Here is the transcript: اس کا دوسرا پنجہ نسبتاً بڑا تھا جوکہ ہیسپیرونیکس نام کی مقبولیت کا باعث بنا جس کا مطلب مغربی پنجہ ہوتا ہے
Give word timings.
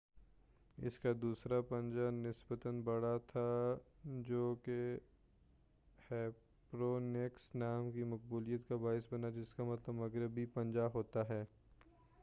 اس 0.77 0.97
کا 0.99 1.09
دوسرا 1.21 1.59
پنجہ 1.61 2.09
نسبتاً 2.13 2.81
بڑا 2.81 3.15
تھا 3.27 3.43
جوکہ 4.21 4.79
ہیسپیرونیکس 6.11 7.49
نام 7.55 7.91
کی 7.91 8.03
مقبولیت 8.05 8.67
کا 8.69 8.75
باعث 8.77 9.07
بنا 9.11 9.29
جس 9.29 9.53
کا 9.53 9.63
مطلب 9.63 9.95
مغربی 9.95 10.45
پنجہ 10.45 10.89
ہوتا 10.93 11.27
ہے 11.29 11.43